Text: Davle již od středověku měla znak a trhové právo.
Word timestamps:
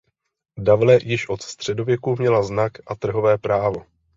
Davle 0.57 0.99
již 1.03 1.29
od 1.29 1.41
středověku 1.41 2.15
měla 2.19 2.43
znak 2.43 2.71
a 2.87 2.95
trhové 2.95 3.37
právo. 3.37 3.85